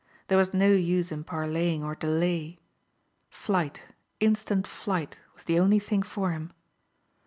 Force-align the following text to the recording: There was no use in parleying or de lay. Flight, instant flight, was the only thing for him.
There 0.29 0.37
was 0.39 0.51
no 0.51 0.69
use 0.71 1.11
in 1.11 1.23
parleying 1.23 1.83
or 1.83 1.93
de 1.93 2.07
lay. 2.07 2.59
Flight, 3.29 3.83
instant 4.19 4.65
flight, 4.65 5.19
was 5.35 5.43
the 5.43 5.59
only 5.59 5.77
thing 5.77 6.01
for 6.01 6.31
him. 6.31 6.53